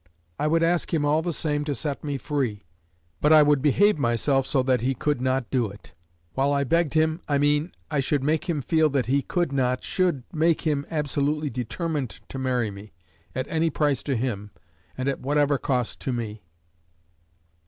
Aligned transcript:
I 0.39 0.47
would 0.47 0.63
ask 0.63 0.91
him 0.91 1.05
all 1.05 1.21
the 1.21 1.31
same 1.31 1.63
to 1.65 1.75
set 1.75 2.03
me 2.03 2.17
free, 2.17 2.63
but 3.21 3.31
I 3.31 3.43
would 3.43 3.61
behave 3.61 3.99
myself 3.99 4.47
so 4.47 4.63
that 4.63 4.81
he 4.81 4.95
could 4.95 5.21
not 5.21 5.51
do 5.51 5.69
it. 5.69 5.93
While 6.33 6.51
I 6.53 6.63
begged 6.63 6.95
him, 6.95 7.21
I 7.27 7.37
mean, 7.37 7.71
I 7.91 7.99
should 7.99 8.23
make 8.23 8.49
him 8.49 8.63
feel 8.63 8.89
that 8.89 9.05
he 9.05 9.21
could 9.21 9.51
not 9.53 9.83
should 9.83 10.23
make 10.33 10.61
him 10.61 10.87
absolutely 10.89 11.51
determined 11.51 12.19
to 12.29 12.39
marry 12.39 12.71
me, 12.71 12.93
at 13.35 13.47
any 13.47 13.69
price 13.69 14.01
to 14.01 14.15
him, 14.15 14.49
and 14.97 15.07
at 15.07 15.19
whatever 15.19 15.59
cost 15.59 15.99
to 16.01 16.11
me. 16.11 16.45